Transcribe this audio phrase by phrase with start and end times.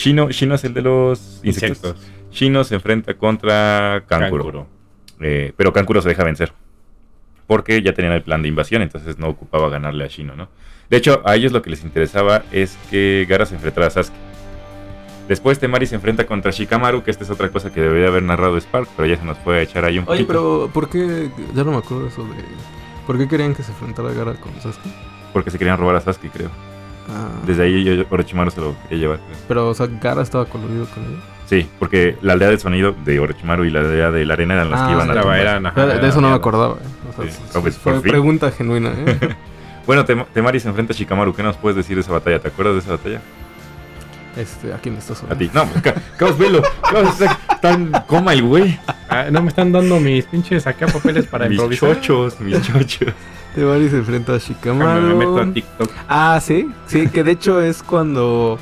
[0.00, 1.90] Shino, Shino es el de los insectos.
[1.90, 2.12] Insectos.
[2.32, 4.44] Shino se enfrenta contra Kankuro.
[4.44, 4.66] Kankuro.
[5.20, 6.54] Eh, pero Kankuro se deja vencer.
[7.46, 10.48] Porque ya tenían el plan de invasión, entonces no ocupaba ganarle a Shino, ¿no?
[10.88, 14.16] De hecho, a ellos lo que les interesaba es que Gara se enfrentara a Sasuke.
[15.28, 18.56] Después Temari se enfrenta contra Shikamaru, que esta es otra cosa que debería haber narrado
[18.58, 20.26] Spark, pero ya se nos puede echar ahí un Oye, poquito.
[20.28, 21.30] pero ¿por qué?
[21.54, 22.42] Ya no me acuerdo eso de...
[23.06, 24.88] ¿Por qué querían que se enfrentara Gara con Sasuke?
[25.34, 26.50] Porque se querían robar a Sasuke, creo.
[27.12, 29.18] Ah, Desde ahí yo- Orochimaru se lo quería llevar.
[29.18, 29.38] creo.
[29.48, 31.16] Pero, o sea, Gara estaba coludido con él.
[31.46, 34.70] Sí, porque la aldea del sonido de Orochimaru y la aldea de la arena eran
[34.70, 35.38] las Ah, que iban a tumbar.
[35.40, 36.74] eran, ajá, de, de eso no me acordaba.
[36.74, 37.18] eh.
[37.18, 37.38] O sea, Sí.
[37.60, 38.10] pues, fue por fin.
[38.12, 39.18] pregunta genuina, ¿eh?
[39.86, 41.34] Bueno, Tem- Temari se enfrenta a Shikamaru.
[41.34, 42.38] ¿Qué nos puedes decir de esa batalla?
[42.38, 43.20] ¿Te acuerdas de esa batalla?
[44.36, 45.44] Este, ¿a quién le estás A hablando?
[45.44, 45.50] ti.
[45.52, 46.62] No, pues, ca- Caos, velo.
[47.60, 48.78] Tan coma el güey.
[49.08, 52.00] Ah, no me están dando mis pinches acá papeles para mis improvisar.
[52.00, 53.12] chochos, mis chochos.
[53.54, 55.02] Temari se enfrenta a Shikamaru.
[55.06, 55.90] Me meto a TikTok.
[56.08, 58.58] Ah, sí, sí, que de hecho es cuando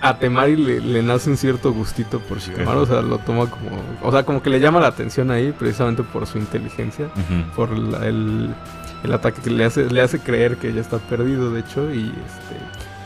[0.00, 3.70] a Temari le, le nace un cierto gustito por Shikamaru, o sea, lo toma como,
[4.02, 7.06] o sea, como que le llama la atención ahí precisamente por su inteligencia,
[7.54, 8.52] por la- el,
[9.04, 12.00] el ataque que le hace, le hace creer que ya está perdido, de hecho, y
[12.06, 12.56] este,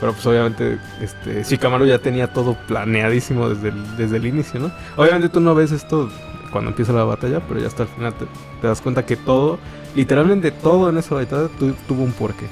[0.00, 4.70] pero pues obviamente este Shikamaru ya tenía todo planeadísimo desde el, desde el inicio, ¿no?
[4.96, 6.10] Obviamente tú no ves esto
[6.56, 9.58] cuando empieza la batalla, pero ya hasta el final te, das cuenta que todo,
[9.94, 12.46] literalmente todo en esa batalla tu- tuvo un porqué.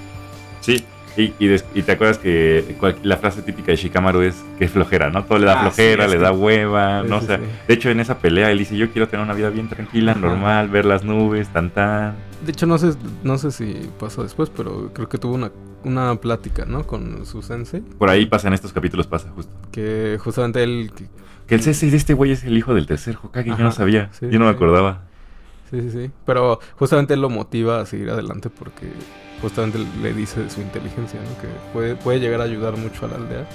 [0.61, 0.85] Sí.
[1.17, 4.65] Y, y, des- y te acuerdas que cual- la frase típica de Shikamaru es que
[4.65, 5.25] es flojera, ¿no?
[5.25, 7.19] Todo le da Ah, flojera, sí, le da hueva, Sí, ¿no?
[7.21, 7.45] sí, o sea, sí.
[7.69, 10.21] de hecho en esa pelea él dice, yo quiero tener una vida bien tranquila, Ajá.
[10.21, 12.15] normal, ver las nubes, tan tan.
[12.45, 15.53] De hecho, no sé, no sé si pasó después, pero creo que tuvo una,
[15.85, 16.85] una plática, ¿no?
[16.87, 17.81] Con su sensei.
[17.81, 19.53] Por ahí pasa en estos capítulos, pasa justo.
[19.71, 20.91] Que justamente él...
[20.97, 21.07] que-
[21.47, 24.11] Que el C6 de este güey es el hijo del tercer Hokage, yo no sabía,
[24.21, 25.03] yo no me acordaba.
[25.71, 26.11] Sí, sí, sí.
[26.27, 28.87] Pero justamente él lo motiva a seguir adelante porque
[29.43, 31.41] justamente le dice de su inteligencia, ¿no?
[31.41, 33.47] Que puede, puede llegar a ayudar mucho a la aldea.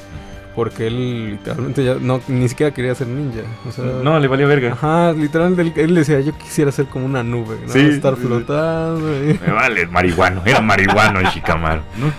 [0.55, 3.41] Porque él literalmente ya no, ni siquiera quería ser ninja.
[3.67, 4.73] O sea, No, le valió verga.
[4.73, 7.71] Ajá, literalmente él, decía, yo quisiera ser como una nube, ¿no?
[7.71, 8.27] Sí, Estar sí, sí.
[8.27, 9.07] flotando.
[9.23, 12.11] y- Me vale, marihuano, era marihuano el Shikamaru, ¿no?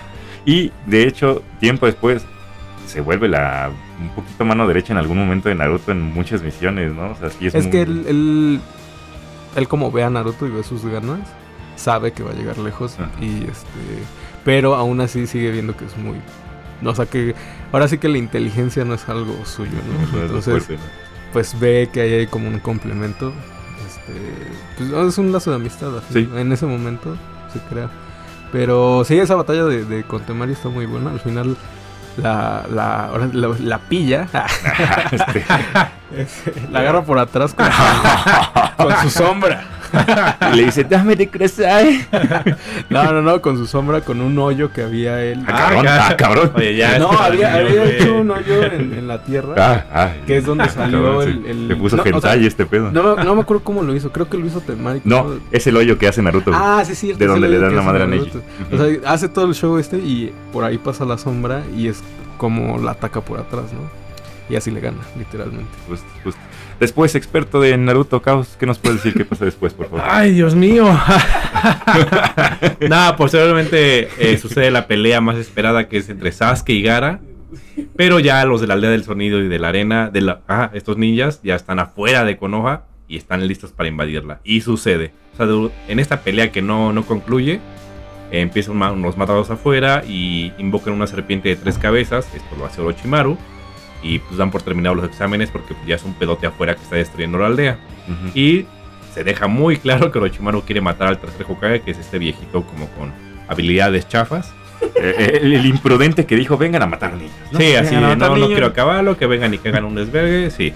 [0.45, 2.23] Y de hecho, tiempo después,
[2.87, 3.69] se vuelve la
[4.01, 7.11] un poquito mano derecha en algún momento de Naruto en muchas misiones, ¿no?
[7.11, 8.59] O sea, sí es, Es muy- que él, él,
[9.55, 11.19] él como ve a Naruto y ve sus ganas,
[11.75, 13.09] sabe que va a llegar lejos Ajá.
[13.21, 14.03] y este,
[14.45, 16.17] pero aún así sigue viendo que es muy,
[16.85, 17.35] o sea que
[17.71, 19.71] ahora sí que la inteligencia no es algo suyo,
[20.13, 20.89] no, Entonces, fuerte, ¿no?
[21.33, 23.31] pues ve que ahí hay como un complemento,
[23.87, 24.13] este,
[24.77, 26.29] pues es un lazo de amistad, así, Sí.
[26.35, 27.15] en ese momento
[27.53, 27.89] se crea.
[28.51, 31.11] Pero sí, esa batalla de, de Contemari está muy buena.
[31.11, 31.55] Al final
[32.17, 34.27] la, la, la, la pilla,
[36.15, 37.65] Este, la agarra por atrás con
[39.03, 39.63] su sombra.
[40.51, 42.07] Y le dice, dame de crecer.
[42.89, 45.43] No, no, no, con su sombra, con un hoyo que había él.
[45.47, 46.51] Ah, cabrón, Ah, ah, cabrón.
[46.55, 46.99] Oye, ya.
[46.99, 49.55] no, había, había hecho un hoyo en, en la tierra.
[49.57, 52.47] Ah, ah, Que es donde salió cabrón, el- el- Le puso no, o hentai sea,
[52.47, 52.91] este pedo.
[52.91, 55.01] No, me- no me acuerdo cómo lo hizo, creo que lo hizo Temari.
[55.03, 56.51] No, es el hoyo que hace Naruto.
[56.53, 57.13] Ah, sí, sí.
[57.13, 58.31] de donde le dan la madre a Neji.
[58.71, 58.75] Neji.
[58.75, 62.01] O sea, hace todo el show este y por ahí pasa la sombra y es
[62.37, 63.89] como la ataca por atrás, ¿no?
[64.49, 65.69] Y así le gana, literalmente.
[65.87, 66.41] Justo, justo.
[66.81, 70.03] Después, experto de Naruto Caos, ¿qué nos puedes decir qué pasa después, por favor?
[70.03, 70.85] Ay, Dios mío.
[72.89, 77.19] Nada, posteriormente eh, sucede la pelea más esperada que es entre Sasuke y Gara.
[77.95, 80.71] Pero ya los de la aldea del sonido y de la arena, de la, ah,
[80.73, 84.39] estos ninjas ya están afuera de Konoha y están listos para invadirla.
[84.43, 85.13] Y sucede.
[85.33, 85.45] O sea,
[85.87, 87.59] en esta pelea que no, no concluye,
[88.31, 92.27] empiezan unos matados afuera y invocan una serpiente de tres cabezas.
[92.33, 93.37] Esto lo hace Orochimaru.
[94.03, 96.95] Y pues dan por terminados los exámenes porque ya es un pedote afuera que está
[96.95, 97.77] destruyendo la aldea.
[98.33, 98.65] Y
[99.13, 102.63] se deja muy claro que Orochimaru quiere matar al tercer Hokage, que es este viejito
[102.63, 103.11] como con
[103.47, 104.53] habilidades chafas.
[104.95, 107.31] Eh, el, el imprudente que dijo, vengan a matar niños.
[107.51, 107.59] ¿no?
[107.59, 110.73] Sí, así, no, no quiero acabarlo, que vengan y que hagan un desvergue, sí.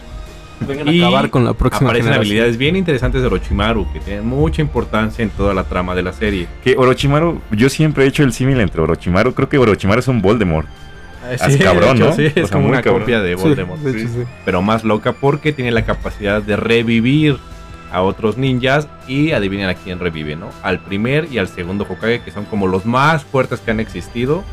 [0.59, 2.21] Vengan Y a acabar con la próxima Aparecen generación.
[2.27, 6.13] habilidades bien interesantes de Orochimaru, que tienen mucha importancia en toda la trama de la
[6.13, 6.47] serie.
[6.63, 9.33] Que Orochimaru, yo siempre he hecho el símil entre Orochimaru.
[9.33, 10.67] Creo que Orochimaru es un Voldemort.
[11.49, 12.15] Sí, cabrón, de hecho, ¿no?
[12.15, 13.01] Sí, O es sea, como una cabrón.
[13.01, 13.81] copia de Sí, Voldemort.
[13.81, 14.23] de hecho, sí.
[14.45, 17.37] Pero más loca porque tiene la capacidad de revivir
[17.91, 20.49] a otros ninjas y adivinen a quién revive, ¿no?
[20.63, 24.43] Al primer y al segundo Hokage, que son como los más fuertes que han existido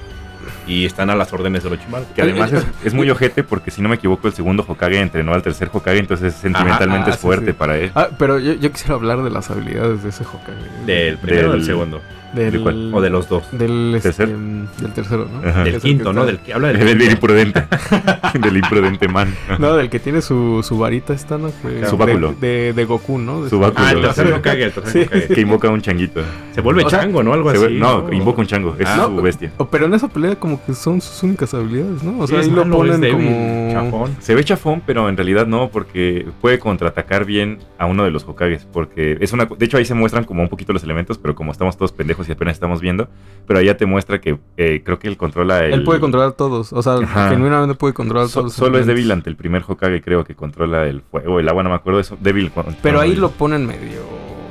[0.66, 2.04] y están a las órdenes de Orochimaru.
[2.14, 5.34] Que además es, es muy ojete porque si no me equivoco el segundo Hokage entrenó
[5.34, 7.52] al tercer Hokage, entonces sentimentalmente ah, es fuerte sí.
[7.52, 7.90] para él.
[7.94, 10.84] Ah, pero yo, yo quisiera hablar de las habilidades de ese Hokage.
[10.86, 12.00] Del primero o del Del- segundo.
[12.34, 12.94] Del, ¿De cuál?
[12.94, 13.44] O de los dos.
[13.52, 14.38] Del, este, ¿Tercero?
[14.79, 15.49] del tercero, ¿no?
[15.49, 15.64] Ajá.
[15.64, 16.25] Del quinto, ¿no?
[16.25, 17.12] Del que habla del Del, del quinto.
[17.12, 17.64] imprudente.
[18.40, 19.34] del imprudente man.
[19.58, 21.49] No, del que tiene su, su varita esta, ¿no?
[21.62, 22.34] Que- Su báculo.
[22.40, 23.44] De, de, de Goku, ¿no?
[23.44, 23.84] De Su báculo.
[23.87, 24.32] Ah, el tercer Sí.
[24.32, 25.34] Hokage, el tercer Sí.
[25.34, 26.20] Que invoca un changuito.
[26.55, 27.32] Se vuelve O sea, chango, ¿no?
[27.34, 27.75] Algo así.
[27.79, 28.76] no, invoca un chango.
[28.78, 29.52] Es Ah, su bestia.
[29.70, 32.19] Pero en esa pelea como que son sus únicas habilidades, ¿no?
[32.20, 33.73] O sea, ahí lo ponen débil, como...
[33.73, 34.17] chafón.
[34.20, 38.25] Se ve chafón, pero en realidad no, porque puede contraatacar bien a uno de los
[38.25, 38.67] Hokages.
[38.73, 39.44] Porque es una.
[39.46, 42.21] De hecho, ahí se muestran como un poquito los elementos, pero como estamos todos pendejos
[42.28, 43.08] y apenas estamos viendo.
[43.46, 45.72] Pero ya te muestra que eh, creo que él controla el.
[45.74, 47.30] Él puede controlar todos, o sea, Ajá.
[47.30, 48.52] genuinamente puede controlar So- todos.
[48.54, 51.70] solo es débil ante el primer Hokage, creo que controla el fuego, el agua, no
[51.70, 52.00] me acuerdo.
[52.00, 52.52] Es débil.
[52.82, 54.00] Pero ahí el- lo ponen medio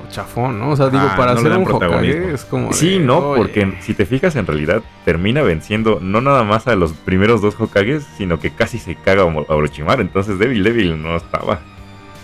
[0.09, 0.71] chafón, ¿no?
[0.71, 1.63] O sea, digo, Ah, para no ser un.
[1.71, 2.67] Hokage es como...
[2.67, 6.67] de, Sí, no, oye, porque si te fijas en realidad termina venciendo no nada más
[6.67, 11.01] a los primeros dos Hokages, sino que casi se caga a Orochimaru, entonces débil, débil
[11.01, 11.61] no estaba.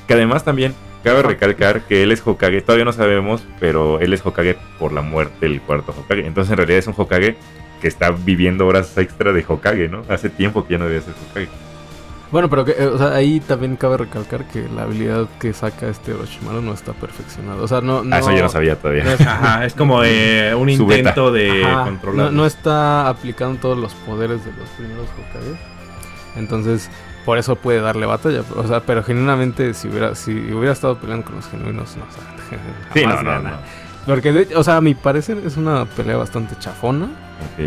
[0.05, 0.73] Que además también
[1.03, 5.01] cabe recalcar que él es Hokage, todavía no sabemos, pero él es Hokage por la
[5.01, 7.35] muerte del cuarto Hokage, entonces en realidad es un Hokage
[7.81, 10.01] que está viviendo horas extra de Hokage, ¿no?
[10.09, 11.49] Hace tiempo que ya no debía ser Hokage.
[12.29, 15.87] Bueno, pero que, eh, o sea, ahí también cabe recalcar que la habilidad que saca
[15.87, 17.61] este Orochimaru no está perfeccionada.
[17.61, 18.03] O sea, no...
[18.03, 19.05] no Ah, eso yo no sabía todavía.
[19.05, 22.25] no es- Ajá, es como eh, un intento de controlar.
[22.25, 25.57] no, no está aplicando todos los poderes de los primeros Hokages.
[26.35, 26.89] Entonces,
[27.27, 28.41] por eso puede darle batalla.
[28.55, 32.07] O sea, pero genuinamente, si hubiera, si hubiera estado peleando con los genuinos, no, o
[32.09, 32.57] sea,
[32.93, 33.49] Sí, no, no, no.
[34.05, 37.09] Porque, de- o sea, a mi parecer es una pelea bastante chafona.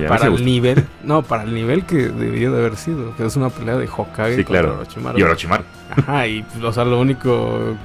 [0.08, 3.14] Para el nivel, no, para el nivel que debió de haber sido.
[3.16, 4.74] Que es una pelea de Hokage Sí, contra claro.
[4.78, 5.18] Orochimaru.
[5.18, 5.64] Y Orochimaru.
[5.90, 7.76] Ajá, y pues, o sea, lo único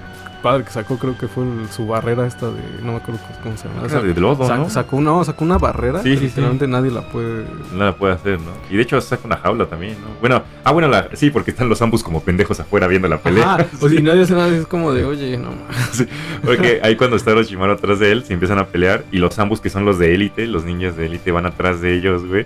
[0.45, 3.57] padre que sacó creo que fue el- su barrera esta de, no me acuerdo cómo-
[3.57, 3.81] se llama.
[3.83, 4.69] O sea, de lodo, sa- ¿no?
[4.69, 6.25] sacó, una, sacó una barrera Sí, que sí, sí.
[6.27, 7.45] literalmente nadie la puede...
[7.73, 8.51] Nada puede hacer, ¿no?
[8.69, 10.07] Y de hecho saca una jaula también, ¿no?
[10.21, 13.55] Bueno, ah, bueno, la, sí, porque están los ambos como pendejos afuera viendo la pelea.
[13.55, 16.07] Ajá, o si nadie hace nada, es como de, oye, no mames.
[16.43, 19.59] Porque ahí cuando está Orochimaru atrás de él, se empiezan a pelear y los ambos
[19.61, 22.45] que son los de élite, los ninjas de élite van atrás de ellos, güey.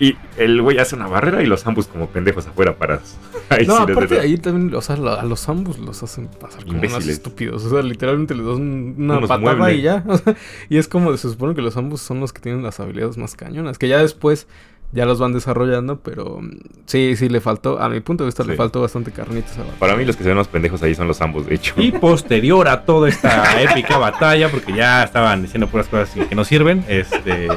[0.00, 3.16] Y el güey hace una barrera y los ambos como pendejos afuera parados.
[3.50, 6.60] Ahí No, sí aparte da- ahí también, o sea, a los ambos los hacen pasar
[6.64, 7.16] como unos Imbéciles.
[7.16, 7.64] estúpidos.
[7.64, 9.78] O sea, literalmente les dan una Unos patada muebles.
[9.78, 10.04] y ya.
[10.08, 10.36] O sea,
[10.68, 13.34] y es como, se supone que los ambos son los que tienen las habilidades más
[13.34, 13.78] cañonas.
[13.78, 14.46] Que ya después
[14.92, 16.50] ya los van desarrollando, pero mm,
[16.86, 20.04] sí, sí le faltó, a mi punto de vista le faltó bastante carnitas Para mí
[20.06, 21.74] los que se ven más pendejos ahí son los ambos, de hecho.
[21.76, 26.44] Y posterior a toda esta épica batalla, porque ya estaban diciendo puras cosas que no
[26.44, 27.48] sirven, este...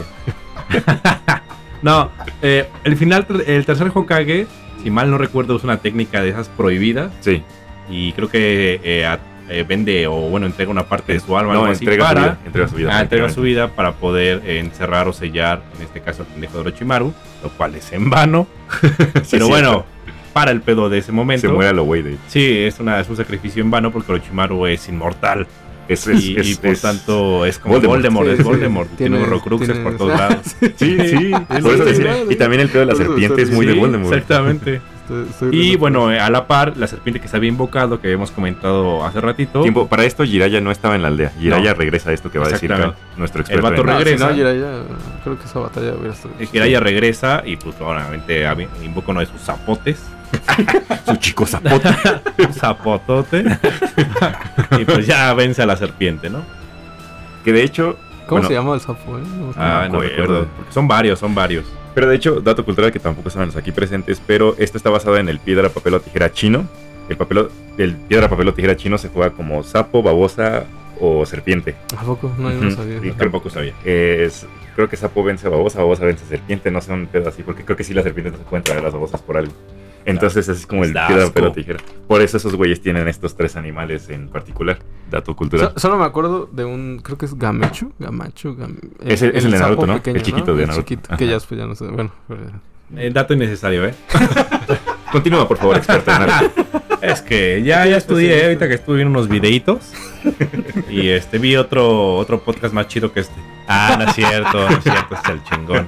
[1.81, 2.09] no,
[2.41, 4.47] eh, el final, el tercer Hokage,
[4.83, 7.11] si mal no recuerdo, es una técnica de esas prohibidas.
[7.21, 7.43] Sí,
[7.89, 9.19] Y creo que eh, a-
[9.49, 12.21] eh, vende o, bueno, entrega una parte de su alma no, entrega, su para...
[12.21, 12.89] vida, entrega su vida.
[12.97, 16.59] Ah, entrega su vida para poder encerrar o sellar, en este caso, al pendejo de
[16.61, 17.13] Orochimaru,
[17.43, 18.47] lo cual es en vano.
[19.23, 19.85] Sí, pero bueno,
[20.31, 21.47] para el pedo de ese momento.
[21.47, 24.13] Se muere a lo güey de Sí, es, una, es un sacrificio en vano porque
[24.13, 25.45] Orochimaru es inmortal.
[25.93, 27.97] Es, es, y, es- y por es- tanto es como Voldemort.
[28.01, 28.89] Voldemort, Sí, es sí, Voldemort.
[28.97, 30.37] Tiene, tiene- horrocruxes por todos lados.
[30.77, 32.03] Sí, sí, por eso sí.
[32.29, 34.13] Y también el pedo de la serpiente es muy de Voldemort.
[34.13, 34.81] Exactamente.
[35.01, 38.07] Estoy- estoy Y bueno, eh, a la par, la serpiente que se había invocado, que
[38.07, 41.31] habíamos comentado hace ratito, Tiempo, para esto Jiraya no estaba en la aldea.
[41.39, 41.77] Jiraya No.
[41.77, 42.71] regresa a esto que va a decir
[43.17, 43.63] nuestro experto.
[43.63, 44.29] vato No, si regresa.
[44.29, 44.69] no, Jiraiya,
[45.23, 46.33] creo que esa batalla hubiera estado...
[46.39, 48.45] el Jiraiya regresa y pues obviamente
[48.85, 49.99] invoca uno de sus zapotes.
[51.05, 51.89] Su chico zapote.
[52.39, 53.43] un zapotote.
[54.79, 56.43] y pues ya vence a la serpiente, ¿no?
[57.43, 57.97] que de hecho.
[58.27, 59.21] ¿Cómo bueno, se llama el sapo, eh?
[59.37, 60.01] No, Ah, no acuerdo.
[60.17, 60.47] recuerdo.
[60.55, 61.65] Porque son varios, son varios.
[61.93, 65.17] Pero de hecho, dato cultural que tampoco estaban los aquí presentes, pero esto está basado
[65.17, 66.65] en el piedra, papel o tijera chino.
[67.09, 70.63] El, papel, o- el piedra, papel o tijera chino se juega como sapo, babosa
[70.99, 71.75] o serpiente.
[71.97, 72.31] ¿A poco?
[72.37, 72.97] No, yo no sabía.
[72.97, 73.73] Y Yo tampoco sabía.
[73.83, 74.45] Es,
[74.75, 77.43] creo que sapo vence a babosa, babosa vence a serpiente, no sé un pedo así,
[77.43, 79.51] porque creo que sí las serpientes no se pueden traer a las babosas por algo.
[80.05, 81.33] Entonces es como el Da piedra, asco.
[81.35, 81.79] papel o tijera.
[82.07, 84.79] Por eso esos güeyes tienen estos tres animales en particular.
[85.09, 85.71] Dato cultural.
[85.75, 89.51] So- solo me acuerdo de un, creo que es Gamechu, Gamachu, Gam- Ese- es el
[89.51, 90.01] de Naruto, ¿no?
[90.03, 90.87] El chiquito de Naruto.
[90.87, 92.11] chiquito, que ya después ya no sé, bueno.
[92.27, 92.41] pero-
[92.97, 93.93] Eh, dato innecesario, ¿eh?
[95.11, 96.21] Continúa, por favor, experto en.
[97.01, 99.91] Es que ya, ya estudié, ahorita que estuve viendo unos videitos.
[100.89, 103.33] Y este vi otro, otro podcast más chido que este.
[103.67, 105.87] Ah, no es cierto, no es cierto, es el chingón.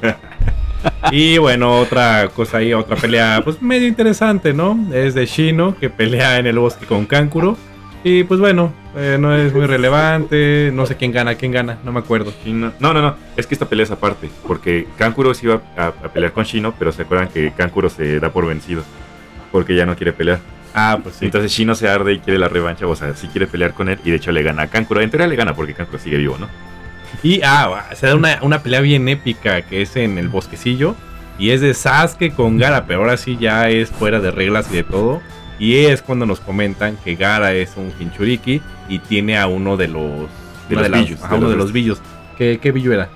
[1.11, 4.79] Y bueno, otra cosa ahí, otra pelea, pues medio interesante, ¿no?
[4.93, 7.57] Es de Shino, que pelea en el bosque con Kankuro.
[8.05, 11.91] Y pues bueno, eh, no es muy relevante, no sé quién gana, quién gana, no
[11.91, 12.33] me acuerdo.
[12.43, 13.15] Shino- No, no, no.
[13.37, 14.29] Es que esta pelea es aparte.
[14.47, 18.19] Porque Kankuro se iba a, a pelear con Shino, pero se acuerdan que Kankuro se
[18.19, 18.83] da por vencido.
[19.51, 20.39] Porque ya no quiere pelear.
[20.73, 21.25] Ah, pues sí.
[21.25, 22.87] Entonces Shino se arde y quiere la revancha.
[22.87, 23.99] O sea, sí quiere pelear con él.
[24.03, 24.99] Y de hecho le gana a Kankuro.
[25.01, 26.49] En teoría le gana porque Kankuro sigue vivo, ¿no?
[27.21, 30.95] Y ah, se da una, una pelea bien épica que es en el bosquecillo.
[31.39, 34.75] Y es de Sasuke con Gara, pero ahora sí ya es fuera de reglas y
[34.75, 35.21] de todo.
[35.59, 39.87] Y es cuando nos comentan que Gara es un Hinchuriki y tiene a uno de
[39.87, 40.27] los.
[40.69, 42.01] De los las- billos, de uno los de los billos.
[42.37, 43.09] ¿Qué, qué billo era?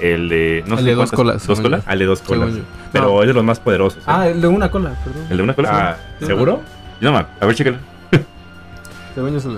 [0.00, 0.64] El de.
[0.66, 1.82] No El sé de dos colas, ¿Dos colas?
[1.86, 2.54] Al de dos colas.
[2.92, 3.20] Pero No.
[3.22, 3.98] es de los más poderosos.
[4.02, 4.06] ¿eh?
[4.06, 5.26] Ah, el de una cola, perdón.
[5.30, 5.70] ¿El de una cola?
[5.72, 6.62] Ah, ¿seguro?
[7.00, 7.78] No, a ver, chécalo.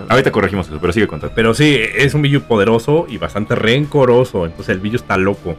[0.09, 1.35] Ahorita corregimos eso, pero sigue contando.
[1.35, 4.47] Pero sí, es un Billu poderoso y bastante rencoroso.
[4.47, 5.57] Entonces el Billu está loco.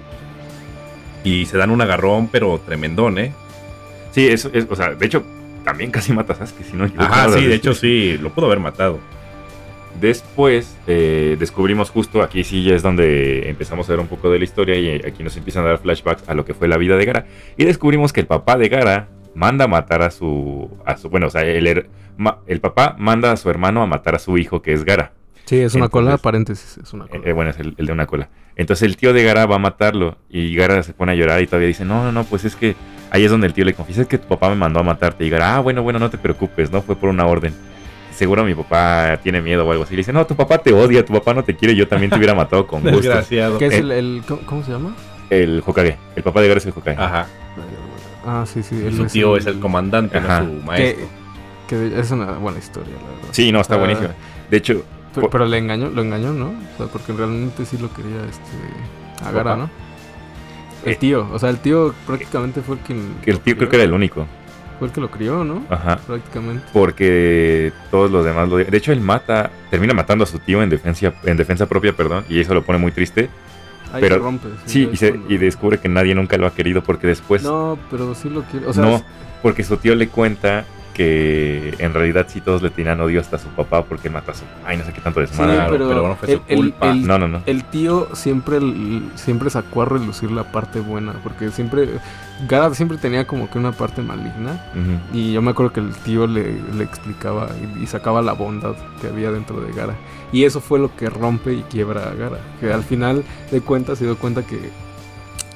[1.24, 3.34] Y se dan un agarrón, pero tremendón, ¿eh?
[4.12, 4.68] Sí, eso es.
[4.70, 5.24] O sea, de hecho,
[5.64, 6.90] también casi mata a Sasuke, si no.
[6.98, 9.00] Ajá, sí, de hecho sí, lo pudo haber matado.
[10.00, 14.40] Después eh, descubrimos justo, aquí sí ya es donde empezamos a ver un poco de
[14.40, 16.98] la historia y aquí nos empiezan a dar flashbacks a lo que fue la vida
[16.98, 17.26] de Gara.
[17.58, 20.70] Y descubrimos que el papá de Gara manda a matar a su...
[20.86, 21.88] A su bueno, o sea, el,
[22.48, 25.12] el papá manda a su hermano a matar a su hijo que es Gara.
[25.46, 27.24] Sí, es una cola, Entonces- paréntesis, es una Eh, cola.
[27.26, 28.30] eh, bueno, es el, el de una cola.
[28.56, 31.48] Entonces el tío de Gara va a matarlo y Gara se pone a llorar y
[31.48, 32.76] todavía dice, no, no, no, pues es que
[33.12, 35.26] ahí es donde el tío le confiesa "Es que tu papá me mandó a matarte.
[35.26, 37.54] Y Gara, ah, bueno, bueno, no te preocupes, no fue por una orden.
[38.12, 39.96] Seguro mi papá tiene miedo o algo así.
[39.96, 42.18] Le dice, no, tu papá te odia, tu papá no te quiere, yo también te
[42.18, 42.98] hubiera matado con gusto.
[42.98, 43.58] Desgraciado.
[43.58, 44.96] ¿Qué es eh, el, el- ¿cómo, cómo se llama?
[45.32, 47.02] El Hokage, el papá de Gara es el Hokage.
[47.02, 47.28] Ajá.
[48.26, 48.82] Ah, sí, sí.
[48.86, 50.42] Él su tío es el comandante, Ajá.
[50.42, 51.06] no su Que, maestro.
[51.68, 53.28] que de- es una buena historia, la verdad.
[53.32, 53.80] Sí, no, está Ah.
[53.80, 54.10] buenísimo.
[54.50, 56.48] De hecho, Pero, pero le engañó, lo engañó, ¿no?
[56.48, 59.56] O sea, porque realmente sí lo quería este a Gara, Papá.
[59.58, 59.70] ¿no?
[60.86, 60.96] El Eh.
[60.96, 63.86] tío, o sea, el tío prácticamente fue el quien que el tío creo que era
[63.86, 64.26] el único.
[64.80, 65.64] fue el que lo crió, ¿no?
[65.70, 65.98] Ajá.
[65.98, 66.64] Prácticamente.
[66.74, 68.58] Porque todos los demás lo...
[68.58, 72.26] De hecho, él mata, termina matando a su tío en defensa, en defensa propia, perdón,
[72.28, 73.30] y eso lo pone muy triste.
[73.94, 74.50] Ahí Pero- rompe.
[74.66, 77.44] Sí, ya y, se, cuando- y descubre que nadie nunca lo ha querido porque después...
[77.44, 78.66] No, pero sí lo quiere.
[78.66, 79.04] O sea, no, es-
[79.42, 83.48] porque su tío le cuenta que en realidad sí todos le tenían odio hasta su
[83.50, 84.44] papá porque mata a su...
[84.66, 85.56] Ay, no sé qué tanto sí, desmadre.
[85.56, 86.92] Claro, pero, pero no fue su el, el- culpa.
[86.92, 87.42] el- No, no, no.
[87.46, 88.60] el tío siempre,
[89.16, 91.90] siempre sacó a relucir la parte buena, porque siempre,
[92.48, 95.18] Gara siempre tenía como que una parte maligna, Ujú.
[95.18, 98.76] y yo me acuerdo que el tío le, le explicaba y, y sacaba la bondad
[99.02, 99.96] que había dentro de Gara,
[100.34, 104.00] y eso fue lo que rompe y quiebra a Gara, que al final de cuentas
[104.00, 104.60] se dio cuenta que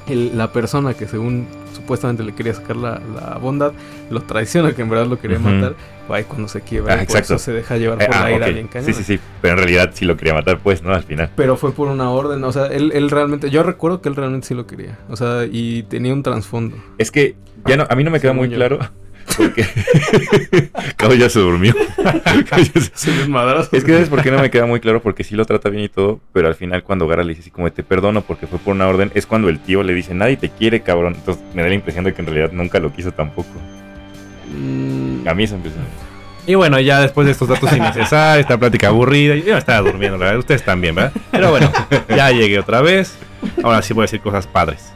[0.08, 3.74] el- la persona que según supuestamente le quería sacar la, la bondad,
[4.10, 5.76] lo traiciona, que en verdad lo quería matar,
[6.10, 7.36] ahí cuando se quiebra, Ah, y por exacto.
[7.36, 8.54] eso se deja llevar Eh, por ah, la ira ok.
[8.54, 8.94] bien cañona.
[8.94, 9.20] Sí, sí, sí.
[9.42, 10.94] Pero en realidad sí lo quería matar, pues, ¿no?
[10.94, 11.30] Al final.
[11.36, 14.48] Pero fue por una orden, o sea, él, él realmente, yo recuerdo que él realmente
[14.48, 16.78] sí lo quería, o sea, y tenía un trasfondo.
[16.98, 18.56] Es que ya no, a mí no me queda muy yo.
[18.56, 18.80] claro.
[19.36, 19.66] Porque.
[20.96, 21.74] Cabo ya se durmió.
[22.50, 25.36] Cabo ya se- Es que sabes por qué no me queda muy claro, porque sí
[25.36, 27.84] lo trata bien y todo, pero al final cuando Gara le dice así como te
[27.84, 30.82] perdono porque fue por una orden, es cuando el tío le dice nadie te quiere,
[30.82, 31.16] cabrón.
[31.16, 33.50] Entonces me da la impresión de que en realidad nunca lo quiso tampoco.
[34.56, 35.84] Mm, A mí esa impresión.
[36.46, 40.26] Y bueno, ya después de estos datos innecesarios, esta plática aburrida, yo estaba durmiendo, la
[40.26, 41.12] verdad, ustedes también, ¿verdad?
[41.30, 41.70] Pero bueno,
[42.08, 43.18] ya llegué otra vez.
[43.64, 44.94] Ahora sí voy a decir cosas padres.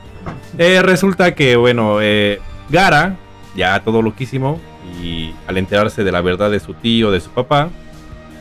[0.58, 3.18] Eh, resulta que, bueno, eh, Gara,
[3.56, 4.60] ya todo loquísimo,
[5.02, 7.70] y al enterarse de la verdad de su tío, de su papá,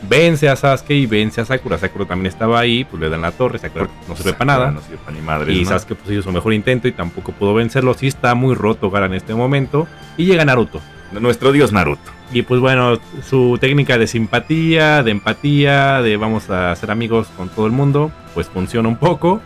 [0.09, 1.79] vence a Sasuke y vence a Sakura.
[1.79, 4.71] Sakura también estaba ahí, pues le dan la torre, Sakura no sirve para nada.
[4.71, 5.53] No sirve para ni madre.
[5.53, 7.95] Y Sasuke pues hizo su mejor intento y tampoco pudo vencerlo.
[7.95, 9.87] Sí está muy roto Gara en este momento.
[10.17, 10.81] Y llega Naruto.
[11.13, 12.11] Nuestro dios Naruto.
[12.33, 12.99] Y pues bueno,
[13.29, 18.13] su técnica de simpatía, de empatía, de vamos a ser amigos con todo el mundo,
[18.35, 19.41] pues funciona un poco.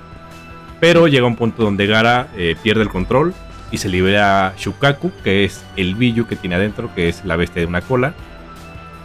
[0.80, 3.32] Pero llega un punto donde Gara eh, pierde el control
[3.74, 7.60] y se libera Shukaku, que es el Billu que tiene adentro, que es la bestia
[7.60, 8.14] de una cola.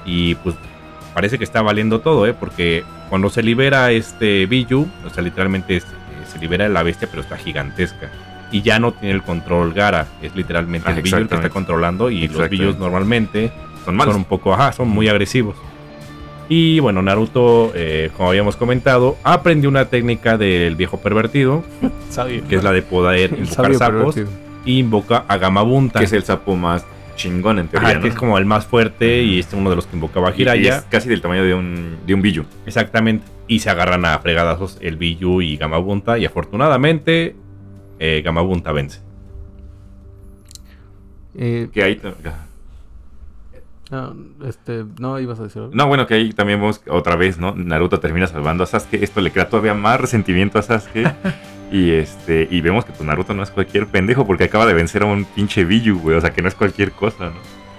[0.06, 0.56] Y pues
[1.14, 2.34] parece que está valiendo todo, ¿eh?
[2.34, 5.88] Porque cuando se libera este Billu, o sea, literalmente es- eh,
[6.32, 8.10] se libera la bestia, pero está gigantesca.
[8.52, 11.50] Y ya no tiene el control Gara, es literalmente Ah, el Billu el que está
[11.50, 12.10] controlando.
[12.10, 12.50] Y los.
[12.50, 13.52] Billus normalmente
[13.86, 14.14] Son malos.
[14.14, 15.56] son un poco, ajá, son muy agresivos.
[16.52, 21.64] Y bueno, Naruto, eh, como habíamos comentado, aprendió una técnica del viejo pervertido,
[22.10, 22.44] sabio.
[22.48, 24.49] que es la de poder invocar sapos, pervertido.
[24.66, 26.86] Y invoca a Gamabunta, Que es el sapo más
[27.16, 27.90] chingón en teoría.
[27.90, 28.14] ajá, que ¿no?
[28.14, 30.38] es como el más fuerte y es uno de los que invocaba a Y- y
[30.38, 30.78] Jiraiya.
[30.78, 32.46] es casi del tamaño de un, de un billu.
[32.66, 33.26] Exactamente.
[33.48, 36.18] Y se agarran a fregadazos el Biyu y Gamabunta.
[36.20, 37.36] Y afortunadamente,
[37.98, 39.02] eh, Gamabunta vence.
[41.36, 42.00] Eh, Que ahí.
[43.92, 45.74] no, este, no, ibas a decir algo.
[45.76, 47.56] No, bueno, que ahí también vemos que otra vez, ¿no?
[47.56, 49.02] Naruto termina salvando a Sasuke.
[49.04, 51.12] Esto le crea todavía más resentimiento a Sasuke.
[51.72, 55.04] y este y vemos que pues, Naruto no es cualquier pendejo porque acaba de vencer
[55.04, 56.18] a un pinche Billu, güey.
[56.18, 57.36] O sea, que no es cualquier cosa, ¿no?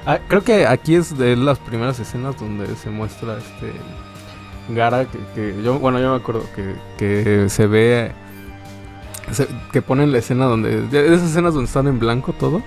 [0.06, 3.72] Ah, creo que aquí es de las primeras escenas donde se muestra este
[4.70, 8.12] Gara que, que yo bueno yo me acuerdo que, que se ve
[9.72, 12.62] que ponen la escena donde de esas escenas donde están en blanco todo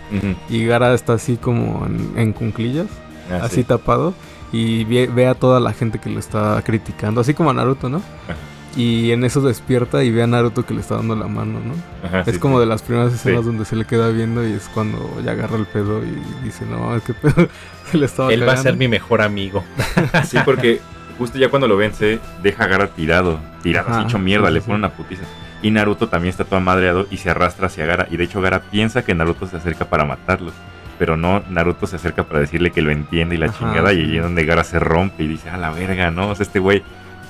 [0.49, 2.87] y Gara está así como en, en cunclillas
[3.31, 3.63] Ah, así sí.
[3.63, 4.13] tapado
[4.51, 7.87] y ve, ve a toda la gente que lo está criticando así como a Naruto
[7.89, 8.35] no Ajá.
[8.75, 11.73] Y en eso despierta y ve a Naruto que le está dando la mano no
[12.07, 12.61] Ajá, es sí, como sí.
[12.61, 13.45] de las primeras escenas Sí.
[13.45, 16.95] donde se le queda viendo y es cuando ya agarra el pedo y dice, no,
[16.95, 17.47] es que pedo,
[17.91, 18.63] se le estaba Él va a cagando".
[18.63, 19.63] ser mi mejor amigo.
[20.25, 20.79] Sí, porque
[21.17, 23.39] justo ya cuando lo vence, deja a Gara tirado.
[23.61, 25.23] Tirado, así Ajá, hecho mierda, le pone una putiza.
[25.61, 28.07] Y Naruto también está todo madreado y se arrastra hacia Gara.
[28.11, 30.51] Y de hecho Gara piensa que Naruto se acerca para matarlo.
[30.99, 33.93] Pero no, Naruto se acerca para decirle que lo entiende y la Ajá, chingada.
[33.93, 36.29] Y ahí es donde Gara se rompe y dice, a la verga, ¿no?
[36.29, 36.83] O sea, este güey.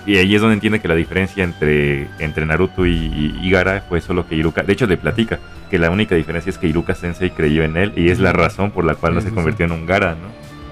[0.05, 4.01] Y ahí es donde entiende que la diferencia entre, entre Naruto y, y, Gara fue
[4.01, 4.63] solo que Iruka.
[4.63, 7.93] De hecho, le platica que la única diferencia es que Iruka Sensei creyó en él.
[7.95, 10.11] Y es la razón por la cual no Sí, se sí, convirtió en un Gara,
[10.11, 10.27] ¿no?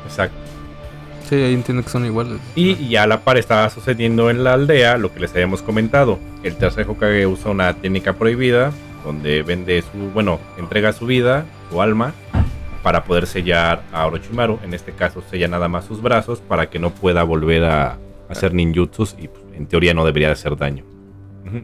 [0.05, 0.35] Exacto.
[1.29, 2.39] Sí, ahí entiendo que son iguales.
[2.55, 6.19] Y, y a la par estaba sucediendo en la aldea lo que les habíamos comentado.
[6.43, 8.73] El tercer Hokage usa una técnica prohibida
[9.05, 12.13] donde vende su, bueno, entrega su vida, su alma,
[12.83, 14.59] para poder sellar a Orochimaru.
[14.63, 17.97] En este caso sella nada más sus brazos para que no pueda volver a
[18.31, 20.83] hacer ninjutsus y pues, en teoría no debería hacer daño.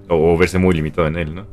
[0.09, 1.45] O, o verse muy limitado en él, ¿no?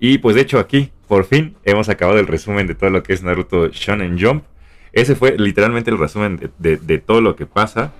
[0.00, 3.12] Y pues de hecho aquí, por fin, hemos acabado el resumen de todo lo que
[3.12, 4.44] es Naruto Shonen Jump.
[4.92, 7.92] Ese fue literalmente el resumen de, de- de todo lo que pasa.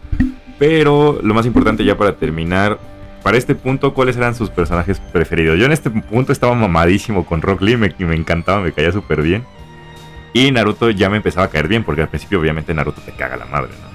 [0.59, 2.79] Pero lo más importante ya para terminar,
[3.23, 5.59] para este punto, ¿cuáles eran sus personajes preferidos?
[5.59, 9.23] Yo en este punto estaba mamadísimo con Rock Lee, me, me encantaba, me caía súper
[9.23, 9.45] bien.
[10.33, 13.37] Y Naruto ya me empezaba a caer bien, porque al principio obviamente Naruto te caga
[13.37, 13.94] la madre, ¿no?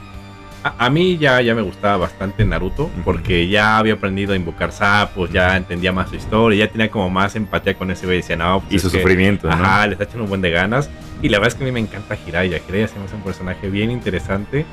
[0.64, 4.72] A, a mí ya, ya me gustaba bastante Naruto porque ya había aprendido a invocar
[4.74, 8.18] sapos, ya entendía más su historia, ya tenía como más empatía con ese güey.
[8.18, 9.54] Decía, no, pues Y su que- sufrimiento, ¿no?
[9.54, 10.90] Ajá, le está echando un buen de ganas.
[11.22, 12.60] Y la verdad es que a mí me encanta Jiraiya.
[12.66, 14.66] Jiraiya se me hace un personaje bien interesante.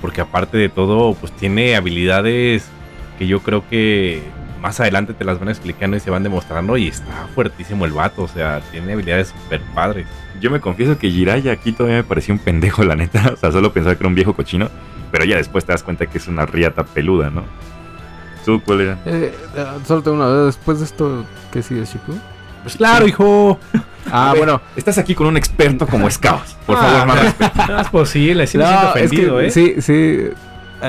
[0.00, 2.66] Porque aparte de todo, pues tiene habilidades
[3.18, 4.20] que yo creo que
[4.60, 6.76] más adelante te las van explicando y se van demostrando.
[6.76, 8.22] Y está fuertísimo el vato.
[8.22, 10.06] O sea, tiene habilidades súper padres.
[10.40, 13.30] Yo me confieso que Jiraiya aquí todavía me parecía un pendejo, la neta.
[13.32, 14.68] O sea, solo pensaba que era un viejo cochino.
[15.14, 17.44] Pero ya después te das cuenta que es una riata peluda, ¿no?
[18.44, 18.98] ¿Tú cuál era?
[19.06, 20.46] Eh, eh, solo tengo una duda.
[20.46, 22.18] Después de esto, ¿qué sigue, Shipu?
[22.64, 23.60] Pues claro, hijo.
[24.10, 24.60] Ah, ver, bueno.
[24.74, 26.56] Estás aquí con un experto como Scouts.
[26.66, 27.66] Por Ah, favor, más respeto.
[27.68, 29.50] No es posible, sí me No, siento es ofendido, que ¿eh?
[29.52, 30.18] Sí, sí.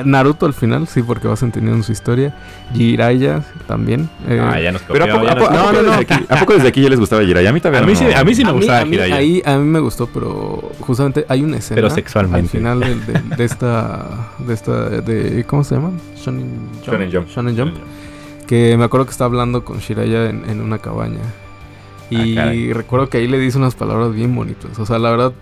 [0.04, 2.34] Naruto al final, sí, porque vas entendiendo su historia.
[2.74, 4.08] Jiraiya también.
[4.28, 5.90] eh, Ah, ya nos Pero ¿a copió, poco, ya a nos poco- a no, no.
[5.90, 7.50] desde aquí, ¿a poco desde aquí ya les gustaba Jiraiya?
[7.50, 8.90] A mí también A mí sí- a mí sí me a mí, gustaba a mí-
[8.90, 9.16] Jiraiya.
[9.16, 12.40] ahí a mí me gustó, pero justamente hay una escena Pero sexualmente.
[12.40, 15.92] al final de, de- de esta de esta de ¿cómo se llama?
[16.16, 16.50] Shonen
[16.84, 16.86] Jump.
[16.86, 17.28] Shonen Jump.
[17.28, 17.74] Shonen Jump,
[18.46, 21.20] que me acuerdo que está hablando con Shiraya en, en una cabaña.
[22.10, 22.72] Y Ah, caray.
[22.72, 24.78] recuerdo que ahí le dice unas palabras bien bonitas.
[24.78, 25.32] O sea, la verdad,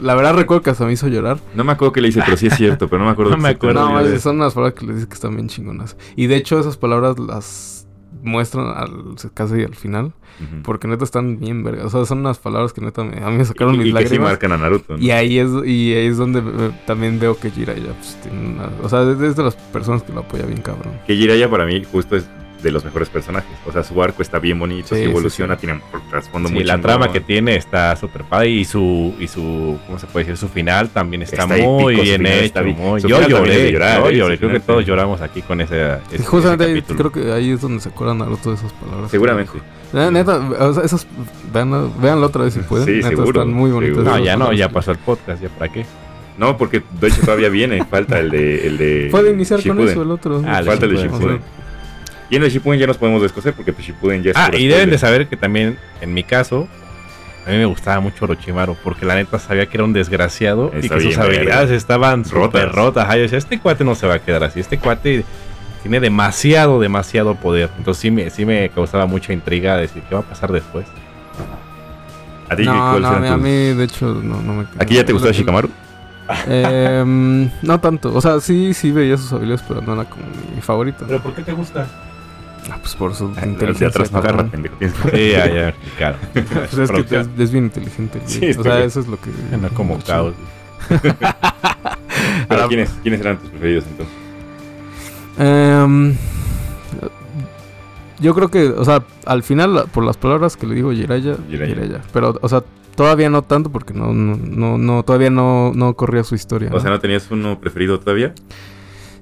[0.00, 1.38] la verdad recuerdo que hasta me hizo llorar.
[1.54, 2.88] No me acuerdo qué le hice, pero sí es cierto.
[2.88, 5.08] Pero no me acuerdo No me acuerdo No, de son unas palabras que le dice
[5.08, 5.96] que están bien chingonas.
[6.16, 7.86] Y de hecho esas palabras las
[8.22, 10.12] muestran al, casi al final.
[10.62, 11.86] Porque neta están bien vergas.
[11.86, 13.92] O sea, son unas palabras que neta me, a mí me sacaron y, mis y
[13.92, 14.28] que sí lágrimas.
[14.30, 14.96] marcan a Naruto.
[14.96, 15.02] ¿no?
[15.02, 18.70] Y ahí es, y ahí es donde eh, también veo que Jiraiya pues, tiene una...
[18.82, 20.94] O sea, es de las personas que lo apoya bien cabrón.
[21.06, 22.26] Que Jiraiya para mí justo es
[22.62, 23.50] de los mejores personajes.
[23.66, 25.60] O sea, su arco está bien bonito, Sí, se sí, evoluciona, sí.
[25.66, 29.26] tiene un trasfondo Sí, muy la trama que tiene está súper padre y su, y
[29.28, 30.36] su, ¿cómo se puede decir?
[30.38, 32.44] Su final también está, Está muy épico, bien hecho.
[32.44, 32.76] está bien.
[32.78, 34.16] muy- Yo lloré, de llorar, yo ¿eh?
[34.16, 34.34] lloré.
[34.36, 34.86] Su Creo que todos sí.
[34.88, 37.10] lloramos aquí con ese, ese- Y justamente ese ahí, capítulo.
[37.10, 39.10] creo que ahí es donde se acuerdan Naruto de esas palabras.
[39.10, 39.52] Seguramente.
[39.92, 41.06] La neta, o sea, esas...
[41.52, 42.86] Véanlo otra vez si pueden.
[42.86, 44.04] Sí, neta, seguro, están muy bonitas.
[44.04, 45.84] No, ya no, ya pasó el podcast, ya para qué.
[46.38, 47.84] No, porque de hecho todavía viene.
[47.84, 48.66] Falta el de.
[48.66, 50.42] El de Puede iniciar con eso el otro.
[50.46, 51.40] Ah, Falta el de Shippuden, Shippuden.
[52.30, 54.66] Y en el Shippuden ya nos podemos descoser porque pues, Shippuden ya es Ah, y
[54.68, 56.68] deben de saber que también, en mi caso,
[57.46, 60.88] a mí me gustaba mucho Orochimaru, porque la neta sabía que era un desgraciado y
[60.88, 62.70] que sus habilidades estaban Rotas.
[62.72, 63.06] rotas.
[63.08, 65.24] Ay, este cuate no se va a quedar así, este cuate
[65.82, 67.70] tiene demasiado, demasiado poder.
[67.78, 70.86] Entonces sí me, sí me causaba mucha intriga decir qué va a pasar después.
[72.48, 74.66] ¿A ti No, no, a mí, a tus- mí, de hecho, no, no me...
[74.78, 75.70] ¿Aquí ya te gustó Shikamaru?
[76.46, 78.14] Em, no tanto.
[78.14, 81.06] O sea, sí, sí veía sus habilidades, pero no era como mi favorito.
[81.08, 81.18] ¿no?
[81.20, 81.86] ¿por qué te gusta?
[82.68, 83.88] Ah, pues por su inteligencia.
[83.88, 84.76] atrás no agarra, pendejo.
[84.80, 86.18] Sí, ya, ya, claro.
[86.32, 88.18] Pues es que es, es bien inteligente.
[88.18, 88.30] güey.
[88.30, 88.88] Sí, o sea, bien.
[88.88, 89.30] eso es lo que...
[89.56, 90.34] No como caos.
[92.48, 94.14] Pero ¿quiénes, ¿quiénes eran tus preferidos entonces?
[95.38, 96.14] Em,
[98.18, 101.74] yo creo que, o sea, al final, por las palabras que le digo Jiraya, Jiraiya.
[101.74, 102.00] Jiraiya.
[102.12, 102.62] Pero, o sea,
[102.94, 106.68] todavía no tanto porque no, no, no, no todavía no, no corría su historia.
[106.70, 106.80] O ¿no?
[106.80, 108.34] sea, ¿no tenías uno preferido todavía?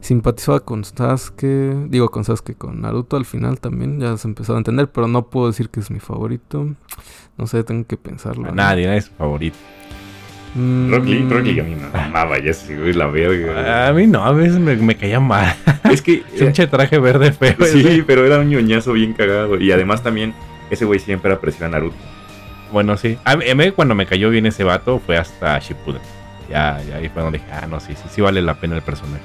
[0.01, 4.59] Simpatizaba con Sasuke, digo con Sasuke, con Naruto al final también, ya se empezó a
[4.59, 6.69] entender, pero no puedo decir que es mi favorito.
[7.37, 8.47] No sé, tengo que pensarlo.
[8.47, 8.55] A ¿no?
[8.55, 9.57] nadie, nadie es su favorito.
[10.55, 13.89] Mm, Rock Lee, Rock Lee a mí me mamaba, ya se güey, la verga.
[13.89, 15.55] A mí no, a veces me, me caía mal.
[15.91, 16.23] Es que...
[16.39, 17.57] Pinche traje verde feo.
[17.65, 18.03] Sí, ese.
[18.05, 19.61] pero era un ñoñazo bien cagado.
[19.61, 20.35] Y además también,
[20.71, 21.97] ese güey siempre apreció a Naruto.
[22.73, 23.19] Bueno, sí.
[23.25, 26.03] A mí, a mí cuando me cayó bien ese vato fue hasta Shippuden.
[26.51, 28.83] Ya, ya ahí fue donde dije, ah, no, sí, sí, sí vale la pena el
[28.83, 29.23] personaje.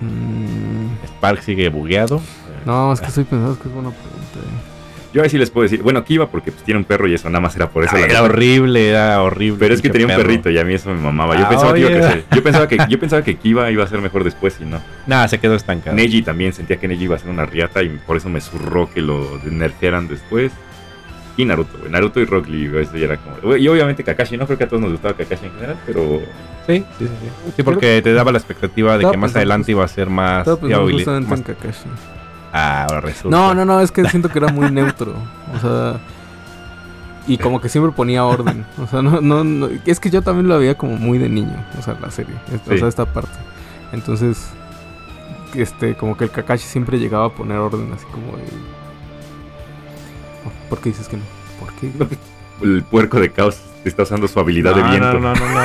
[0.00, 2.20] Mm, Spark sigue bugueado.
[2.64, 4.38] no, es que estoy pensando que es buena pregunta.
[4.38, 4.72] eh.
[5.14, 7.30] Yo ahí sí les puedo decir, bueno, Kiva porque pues, tiene un perro y eso
[7.30, 7.96] nada más era por eso.
[7.96, 9.58] Ah, la era horrible, era horrible.
[9.58, 10.24] Pero es que tenía un perro.
[10.24, 11.34] perrito y a mí eso me mamaba.
[11.38, 12.00] Yo Ah, pensaba que iba a oye.
[12.00, 12.24] crecer.
[12.32, 14.78] Yo pensaba que, yo pensaba que Kiva iba a ser mejor después y no.
[15.06, 15.96] Nah, se quedó estancado.
[15.96, 18.90] Neji también sentía que Neji iba a ser una riata y por eso me zurró
[18.92, 20.52] que lo nerfearan después.
[21.38, 21.90] Y Naruto, güey.
[21.90, 23.36] Naruto y Rock Lee, güey, eso ya era como.
[23.42, 26.20] güey, Y obviamente Kakashi, no creo que a todos nos gustaba Kakashi en general, pero.
[26.66, 27.06] Sí, sí, sí.
[27.08, 30.46] Sí, Sí, porque te daba la expectativa de que más adelante iba a ser más
[30.48, 30.66] Estaba
[31.20, 31.88] más- en Kakashi.
[32.52, 33.36] Ah, ahora resulta.
[33.36, 35.14] No, no, no, es que siento que era muy neutro.
[35.54, 35.98] O sea.
[37.28, 38.64] Y como que siempre ponía orden.
[38.80, 41.56] O sea, no, no, no- Es que yo también lo veía como muy de niño.
[41.78, 42.34] O sea, la serie.
[42.52, 42.78] esta- O Sí.
[42.78, 43.36] sea, esta parte.
[43.92, 44.48] Entonces.
[45.54, 48.44] Este, como que el Kakashi siempre llegaba a poner orden, así como de.
[50.68, 51.22] ¿Por qué dices que no?
[51.60, 51.90] ¿Por qué?
[52.62, 55.14] El puerco de caos está usando su habilidad de viento.
[55.14, 55.62] No, no, no, no.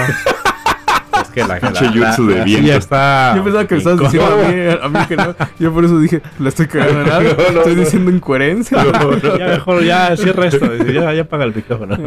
[1.22, 2.74] es que la, Pinche jutsu de viento.
[2.74, 3.34] está.
[3.36, 5.36] Yo pensaba que me estabas diciendo a mí, a mí que no.
[5.60, 7.30] Yo por eso dije, la estoy cagando en algo.
[7.32, 7.82] No, no, Estoy no.
[7.82, 8.84] diciendo incoherencia.
[9.40, 10.76] Ya mejor, ya cierra esto.
[10.86, 11.98] Ya, ya apaga el micrófono.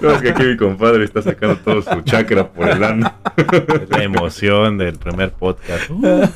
[0.00, 3.12] No, es que aquí mi compadre está sacando todo su chakra por el ano.
[3.36, 5.88] Es la emoción del primer podcast.
[5.90, 6.28] Uh.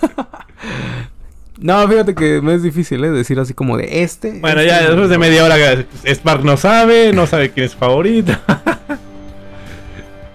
[1.60, 3.10] No, fíjate que me es difícil, ¿eh?
[3.10, 4.38] Decir así como de este.
[4.40, 5.56] Bueno, este, ya después de media hora,
[6.06, 8.32] Spark no sabe, no sabe quién es favorito.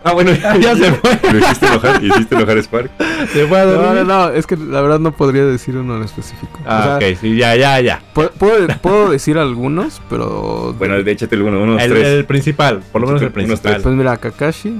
[0.07, 1.19] Ah, bueno, ya, Ya se fue.
[1.33, 2.91] Lo hiciste enojar, hiciste enojar a Spark.
[3.33, 4.03] Se fue a No, dormir.
[4.05, 6.59] no, no, es que la verdad no podría decir uno en específico.
[6.63, 8.01] Ah, o sea, ok, sí, ya, ya, ya.
[8.13, 10.75] pu- puedo, puedo decir algunos, pero.
[10.77, 12.05] Bueno, de échate uno, unos El, tres.
[12.05, 13.81] el principal, por lo menos el principal.
[13.81, 14.79] Pues mira, Kakashi.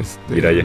[0.00, 0.64] Este, Jiraiya.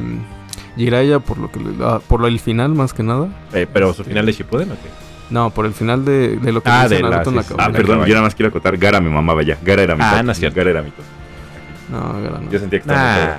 [0.77, 3.27] Jiraiya por lo que le- ah, por el final más que nada.
[3.53, 5.08] Eh, pero su final de Shippuden, ¿o qué?
[5.29, 7.43] No, por el final de, de lo que Ah, hizo de la- Naruto en la
[7.43, 7.55] sí, sí.
[7.59, 8.77] Ah, perdón, yo nada más quiero acotar.
[8.77, 9.57] Gara me mamaba ya.
[9.61, 10.23] Gara era mi Ah, top.
[10.25, 10.57] no es cierto.
[10.57, 11.05] Gara era mi top.
[11.91, 12.49] No, ahora no.
[12.51, 13.25] Yo sentía que estaba.
[13.27, 13.33] Nah,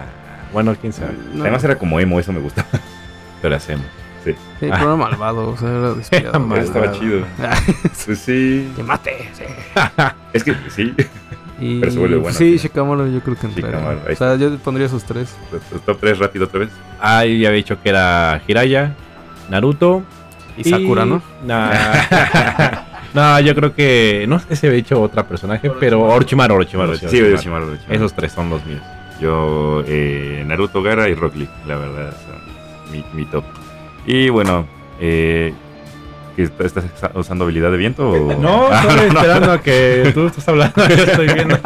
[0.53, 1.13] bueno, quién sabe.
[1.35, 1.43] No.
[1.43, 2.69] Además era como emo, eso me gustaba.
[3.43, 3.85] Pero hacemos.
[4.23, 6.41] Sí, pero era malvado, o sea, era despiadado.
[6.41, 6.63] Malvado.
[6.63, 7.25] Estaba chido.
[8.05, 8.71] Pues sí.
[8.77, 9.45] que mate, sí.
[10.35, 10.95] Es que sí.
[11.59, 12.69] Y Pero se vuelve bueno, sí, sí.
[12.69, 13.79] Shikamaru yo creo que entraría.
[14.11, 15.35] O sea, yo pondría esos tres.
[15.87, 16.69] Top 3 rápido otra vez.
[17.01, 18.95] Ah, yo ya había dicho que era Hiraya,
[19.49, 20.03] Naruto.
[20.57, 21.23] Y Sakura, ¿no?
[21.45, 21.71] Nah.
[23.15, 24.25] no, yo creo que.
[24.29, 26.97] No sé si había dicho otra personaje, pero Orochimaru, Orochimaru.
[26.97, 27.33] Sí, Orochimaru.
[27.33, 27.95] Orochimaru, Orochimaru.
[27.95, 28.83] Esos tres son los míos.
[29.21, 33.45] Yo, eh, Naruto, Gara y Rock Lee, la verdad, son mi, mi top.
[34.07, 34.67] Y bueno,
[34.99, 35.53] eh,
[36.37, 36.85] ¿qué, ¿estás
[37.15, 38.09] usando habilidad de viento?
[38.11, 38.35] O?
[38.41, 39.19] No, Ah, estoy no, no.
[39.21, 40.75] esperando a que tú estás hablando.
[40.89, 41.59] Yo estoy viendo.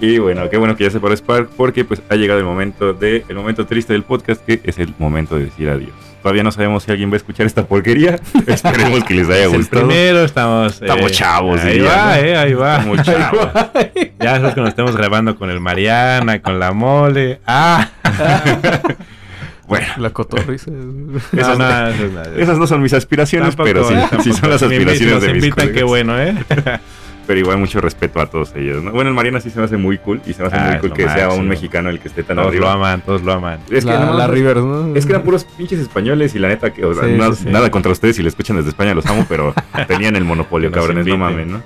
[0.00, 2.92] Y bueno, qué bueno que ya se paró Spark porque pues ha llegado el momento
[2.92, 5.92] de el momento triste del podcast que es el momento de decir adiós.
[6.22, 8.18] Todavía no sabemos si alguien va a escuchar esta porquería.
[8.46, 9.86] Esperemos que les haya Es el gustado.
[9.88, 10.80] primero estamos.
[10.82, 12.14] Estamos chavos, Ahí diría, va, ¿no?
[12.22, 12.76] eh, ahí va.
[12.76, 13.48] Estamos chavos.
[14.20, 17.40] Ya después que nos estemos grabando con el Mariana, con la mole.
[17.46, 17.88] Ah,
[19.66, 20.68] Bueno, La cotorriza.
[21.32, 24.22] Esas- no, no, es esas no son mis aspiraciones, Tampoco, pero sí, tampoco.
[24.24, 26.34] sí son las aspiraciones de mis invitan, qué bueno, ¿eh?
[27.30, 28.82] Pero igual mucho respeto a todos ellos.
[28.82, 28.90] ¿no?
[28.90, 30.78] Bueno, el Mariana sí se me hace muy cool y se me hace Ah, muy
[30.80, 32.72] cool lo que sea un mexicano el que esté tan Todos lo arriba.
[32.72, 33.60] aman, todos lo aman.
[33.70, 34.96] Es que, la, no, la no, Rivers, ¿no?
[34.96, 37.44] es que eran puros pinches españoles y la neta que, o sea, Sí, no- sí,
[37.44, 37.50] sí.
[37.50, 39.54] nada contra ustedes si le escuchan desde España, los amo, pero
[39.86, 41.62] tenían el monopolio, cabrones, no mamen, ¿no?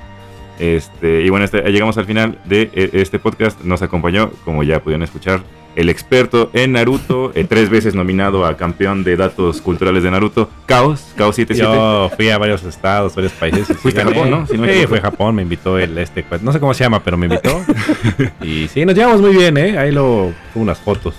[0.59, 3.63] Este, y bueno, este, llegamos al final de eh, este podcast.
[3.63, 5.41] Nos acompañó, como ya pudieron escuchar,
[5.77, 10.49] el experto en Naruto, eh, tres veces nominado a campeón de datos culturales de Naruto,
[10.67, 11.77] Chaos, Chaos 77.
[11.77, 13.77] Yo fui a varios estados, varios países.
[13.79, 14.05] Fuiste a.
[14.05, 14.47] Japón, ¿no?
[14.47, 16.75] Si no me sí, fui a Japón, me invitó el este, pues, no sé cómo
[16.75, 17.61] se llama, pero me invitó.
[18.43, 19.79] y sí, nos llevamos muy bien, ¿eh?
[19.79, 21.15] Ahí lo tuve unas fotos.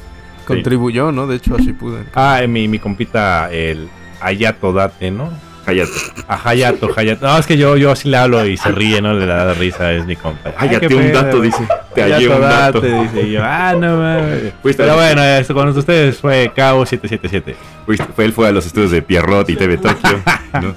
[0.45, 1.27] Contribuyó, ¿no?
[1.27, 2.07] De hecho, a Shippuden.
[2.13, 3.89] Ah, eh, mi, mi compita, el
[4.21, 5.31] Ayato Date, ¿no?
[5.65, 5.91] Hayato.
[6.27, 7.25] A Hayato, Hayato.
[7.27, 9.13] No, es que yo, yo así le hablo y se ríe, ¿no?
[9.13, 10.51] Le da risa, es mi compa.
[10.51, 11.23] Qué un pedo.
[11.23, 11.67] dato, dice.
[11.93, 12.81] Te hallé un dato.
[12.81, 13.41] Date, dice y yo.
[13.43, 14.53] Ah, no mames.
[14.77, 17.55] Pero bueno, esto con ustedes fue Cabo 777.
[17.85, 20.21] Fuiste- fue, él fue a los estudios de Pierrot y TV Tokio.
[20.61, 20.73] ¿no?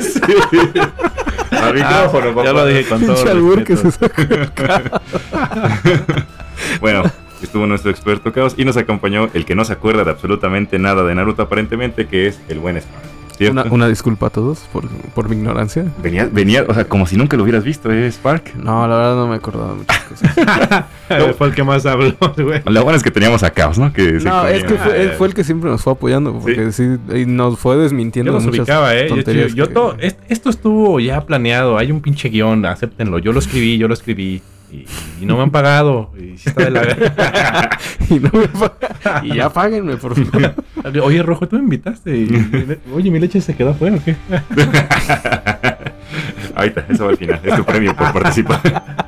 [0.00, 0.20] Sí.
[1.50, 2.44] Al micrófono, papá.
[2.44, 3.14] Ya lo dije con todo.
[3.16, 4.22] Pinche albur que se sacó.
[6.80, 7.02] Bueno,
[7.42, 11.02] estuvo nuestro experto Chaos y nos acompañó el que no se acuerda de absolutamente nada
[11.04, 13.04] de Naruto aparentemente, que es el buen Spark.
[13.40, 13.62] ¿Cierto?
[13.62, 15.86] Una, una disculpa a todos por, por mi ignorancia.
[16.02, 18.54] Venía, venía, o sea, como si nunca lo hubieras visto, ¿eh, Spark?
[18.56, 20.84] No, la verdad no me acordaba de muchas cosas.
[21.38, 22.60] Fue el que más habló, güey.
[22.66, 23.92] Lo bueno es que teníamos a Chaos, ¿no?
[23.94, 26.34] Que No, es que fue, él fue el que siempre nos fue apoyando.
[26.38, 29.06] Porque sí, y nos fue desmintiendo Yo muchas ubicaba, ¿eh?
[29.08, 31.78] Yo, tonterías yo que- to- est- esto estuvo ya planeado.
[31.78, 33.18] Hay un pinche guion, acéptenlo.
[33.18, 34.42] Yo lo escribí, yo lo escribí.
[34.72, 34.86] Y,
[35.20, 36.12] y no me han pagado.
[36.16, 36.82] Y, sí está de la...
[38.08, 38.48] y, no me
[39.24, 40.54] y ya páguenme, por favor.
[41.02, 42.16] Oye, Rojo, tú me invitaste.
[42.16, 44.16] y- oye, mi leche se quedó afuera, ¿o qué?
[46.54, 47.40] Ahorita, eso va al final.
[47.42, 49.06] Es tu premio por participar.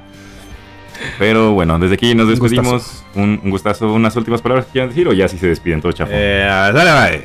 [1.18, 3.04] Pero bueno, desde aquí nos despedimos.
[3.14, 3.92] Un, un gustazo.
[3.92, 6.10] ¿Unas últimas palabras que quieran decir o ya si se despiden todo chapo?
[6.14, 7.24] Eh, dale, bye.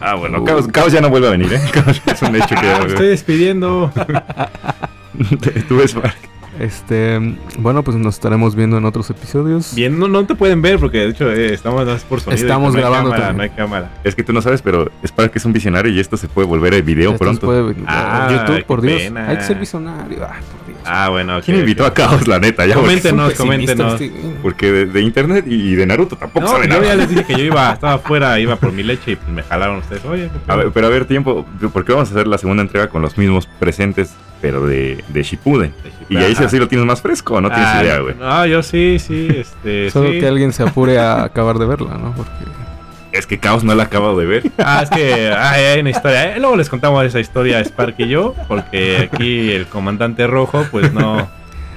[0.00, 1.60] ah, bueno, Chaos, Chaos ya no vuelve a venir, ¿eh?
[1.72, 3.92] Chaos es un hecho que Estoy despidiendo.
[5.68, 6.29] Tú Spark.
[6.60, 7.18] Este,
[7.58, 9.74] bueno, pues nos estaremos viendo en otros episodios.
[9.74, 12.42] Bien, no, no te pueden ver porque de hecho eh, estamos más por sonido.
[12.42, 13.90] Estamos no hay grabando cámara, no hay cámara.
[14.04, 16.74] Es que tú no sabes, pero Spark es un visionario y esto se puede volver
[16.74, 17.40] a video Esto pronto.
[17.40, 19.00] se puede- Ah, YouTube, por Dios.
[19.00, 19.28] pena.
[19.30, 20.16] Hay que ser visionario.
[20.18, 20.28] Dios.
[20.84, 21.38] Ah, bueno.
[21.38, 21.90] ok, ¿Quién invitó ok.
[21.90, 22.66] a Caos, la neta?
[22.66, 24.00] Ya, Coméntenos, coméntenos.
[24.42, 26.84] porque de, de internet y de Naruto tampoco No, sabe yo nada.
[26.86, 29.42] ya les dije que yo iba, estaba afuera, iba por mi leche y pues me
[29.42, 30.04] jalaron ustedes.
[30.04, 32.88] Oye, ¿qué A ver, pero a ver, tiempo, porque vamos a hacer la segunda entrega
[32.88, 35.72] con los mismos presentes, pero de, de Shippuden.
[36.08, 38.14] Y ahí sí así lo tienes más fresco, ¿o no tienes Ah, idea, güey.
[38.18, 39.90] No, yo sí, sí, este.
[39.90, 40.18] Solo sí.
[40.20, 42.12] que alguien se apure a acabar de verla, ¿no?
[42.16, 42.32] Porque
[43.12, 44.42] Es que Caos no la acabo de ver.
[44.58, 46.36] Ah, es que ay, hay una historia.
[46.36, 50.92] eh, Luego les contamos esa historia Spark y yo, porque aquí el comandante rojo, pues
[50.92, 51.28] no,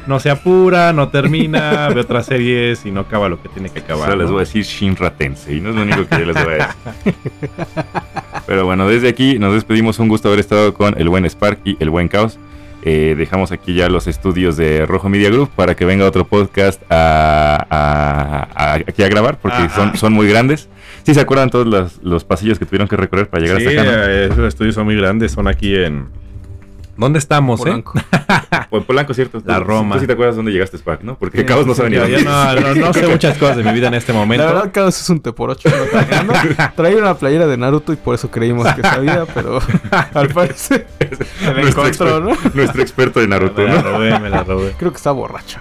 [0.06, 3.80] no se apura, no termina, ve otras series y no acaba lo que tiene que
[3.80, 4.10] acabar.
[4.12, 6.54] Solo les voy a decir Shinra Tensei, no es lo único que yo les voy
[6.54, 7.16] a decir.
[8.46, 10.00] Pero bueno, desde aquí nos despedimos.
[10.00, 12.38] Un gusto haber estado con el buen Spark y el buen Caos.
[12.86, 16.82] Eh, dejamos aquí ya los estudios de Rojo Media Group para que venga otro podcast
[16.92, 20.68] a, a- a- aquí a grabar, porque son muy grandes.
[21.04, 23.82] ¿Sí se acuerdan todos los, los pasillos que tuvieron que recorrer para llegar Sí, hasta
[23.82, 23.92] acá?
[23.92, 24.04] no?
[24.06, 26.08] eh, esos estudios son muy grandes, son aquí en.
[26.96, 27.64] ¿Dónde estamos, eh?
[27.64, 27.94] Polanco.
[28.70, 29.40] Pues Polanco, ¿cierto?
[29.46, 29.96] La Tú- Roma.
[29.96, 31.16] Tú sí te acuerdas dónde llegaste, Spark, ¿no?
[31.16, 32.20] Porque Sí, Caos no sabe ni dónde.
[32.20, 34.46] yo no, no- no sé muchas cosas de mi vida en este La momento.
[34.46, 35.70] verdad, Caos es un teporocho.
[35.70, 36.34] ¿no?
[36.76, 39.60] Traía una playera de Naruto y por eso creímos que sabía, pero
[40.14, 42.38] al parecer se la Nuestro encontró, ¿no?
[42.56, 44.74] Nuestro experto de Naruto, me la robé, me la robé.
[44.78, 45.60] Creo que está borracho.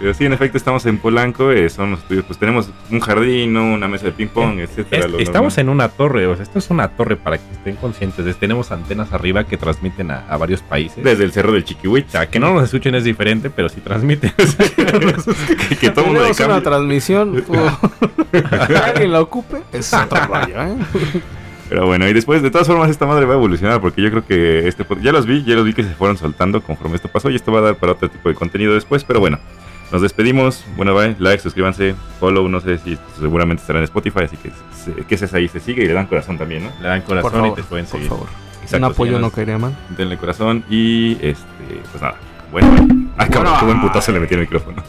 [0.00, 1.50] Pero sí, en efecto, estamos en Polanco.
[1.52, 5.06] eh, son los estudios, pues tenemos un jardín, una mesa de ping-pong, etcétera.
[5.06, 5.58] Es- estamos normal.
[5.60, 8.26] en una torre, o sea, esto es una torre para que estén conscientes.
[8.26, 11.02] Es- Tenemos antenas arriba que transmiten a, a varios países.
[11.02, 11.64] Desde el cerro del
[12.08, 14.32] sea, que no nos escuchen es diferente, pero sí transmiten.
[15.68, 17.42] que, que todo mundo una transmisión.
[18.32, 19.62] que alguien la ocupe.
[19.72, 20.74] Es otro rollo, ¿eh?
[21.68, 23.80] Pero bueno, y después, de todas formas, esta madre va a evolucionar.
[23.80, 26.60] Porque yo creo que este ya los vi, ya los vi que se fueron soltando
[26.62, 27.30] conforme esto pasó.
[27.30, 29.04] Y esto va a dar para otro tipo de contenido después.
[29.04, 29.38] Pero bueno,
[29.92, 30.64] nos despedimos.
[30.76, 32.48] Bueno, bye, like, suscríbanse, follow.
[32.48, 34.24] No sé si seguramente estará en Spotify.
[34.24, 34.50] Así que,
[34.84, 36.72] se- que ese ahí se sigue y le dan corazón también, ¿no?
[36.82, 38.08] Le dan Por corazón favor, y te pueden por seguir.
[38.08, 38.26] favor.
[38.70, 39.76] Exacto, Un apoyo no caería mal.
[39.96, 42.14] Denle corazón y este, pues nada.
[42.52, 42.68] Bueno.
[43.16, 44.82] Ay, cabrón, qué buen putazo le metí el micrófono.